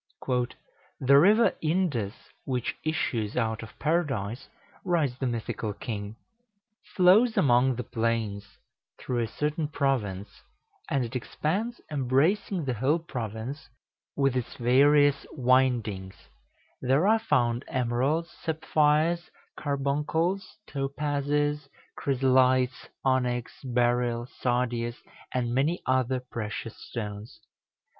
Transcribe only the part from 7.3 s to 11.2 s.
among the plains, through a certain province, and it